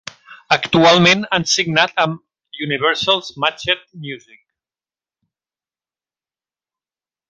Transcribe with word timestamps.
Actualment 0.53 1.21
han 1.37 1.45
signat 1.51 1.93
amb 2.05 2.63
Universal's 2.69 3.31
Matxet 3.45 3.87
Music. 4.09 4.43